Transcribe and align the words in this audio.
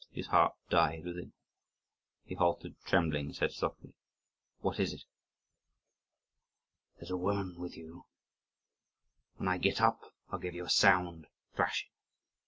His 0.09 0.25
heart 0.25 0.55
died 0.71 1.03
within 1.05 1.25
him. 1.25 1.33
He 2.23 2.33
halted, 2.33 2.75
trembling, 2.87 3.27
and 3.27 3.35
said 3.35 3.51
softly, 3.51 3.93
"What 4.61 4.79
is 4.79 4.93
it?" 4.93 5.03
"There's 6.97 7.11
a 7.11 7.17
woman 7.17 7.59
with 7.59 7.77
you. 7.77 8.07
When 9.35 9.47
I 9.47 9.59
get 9.59 9.79
up 9.79 9.99
I'll 10.31 10.39
give 10.39 10.55
you 10.55 10.65
a 10.65 10.71
sound 10.71 11.27
thrashing. 11.55 11.91